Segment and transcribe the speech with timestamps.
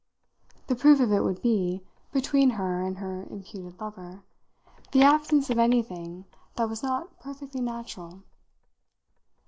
[0.65, 4.23] The proof of it would be, between her and her imputed lover,
[4.93, 8.23] the absence of anything that was not perfectly natural.